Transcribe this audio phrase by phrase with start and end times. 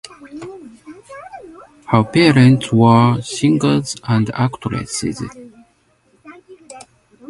[1.89, 5.21] Her parents were singers and actresses.